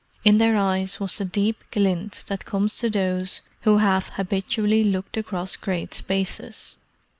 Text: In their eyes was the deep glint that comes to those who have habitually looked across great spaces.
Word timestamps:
In 0.25 0.39
their 0.39 0.57
eyes 0.57 0.99
was 0.99 1.19
the 1.19 1.25
deep 1.25 1.63
glint 1.69 2.23
that 2.25 2.43
comes 2.43 2.79
to 2.79 2.89
those 2.89 3.43
who 3.61 3.77
have 3.77 4.09
habitually 4.15 4.83
looked 4.83 5.15
across 5.15 5.55
great 5.55 5.93
spaces. 5.93 6.77